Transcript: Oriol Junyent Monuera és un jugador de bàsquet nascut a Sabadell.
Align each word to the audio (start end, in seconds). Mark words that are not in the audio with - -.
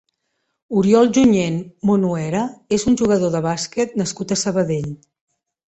Oriol 0.79 1.11
Junyent 1.17 1.59
Monuera 1.91 2.41
és 2.79 2.87
un 2.93 2.99
jugador 3.03 3.37
de 3.39 3.45
bàsquet 3.51 3.97
nascut 4.03 4.35
a 4.39 4.43
Sabadell. 4.47 4.93